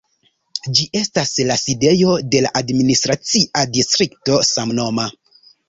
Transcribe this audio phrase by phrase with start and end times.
[0.79, 5.11] Ĝi estas la sidejo de la administracia distrikto samnoma.